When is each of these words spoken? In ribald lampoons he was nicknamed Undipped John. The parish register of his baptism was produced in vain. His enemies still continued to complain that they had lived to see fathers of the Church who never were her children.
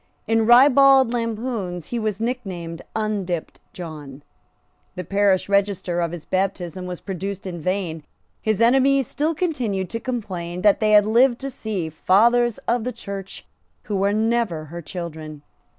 In 0.25 0.47
ribald 0.47 1.13
lampoons 1.13 1.89
he 1.89 1.99
was 1.99 2.19
nicknamed 2.19 2.81
Undipped 2.95 3.59
John. 3.71 4.23
The 4.95 5.03
parish 5.03 5.47
register 5.47 6.01
of 6.01 6.11
his 6.11 6.25
baptism 6.25 6.87
was 6.87 6.99
produced 6.99 7.45
in 7.45 7.61
vain. 7.61 8.01
His 8.41 8.61
enemies 8.63 9.05
still 9.05 9.35
continued 9.35 9.91
to 9.91 9.99
complain 9.99 10.63
that 10.63 10.79
they 10.79 10.93
had 10.93 11.05
lived 11.05 11.37
to 11.41 11.51
see 11.51 11.87
fathers 11.91 12.57
of 12.67 12.83
the 12.83 12.91
Church 12.91 13.45
who 13.83 14.11
never 14.11 14.57
were 14.61 14.65
her 14.65 14.81
children. 14.81 15.43